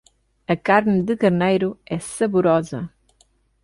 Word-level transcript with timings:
A 0.47 0.55
carne 0.55 1.03
de 1.03 1.15
carneiro 1.15 1.79
é 1.85 1.99
saborosa 1.99 2.91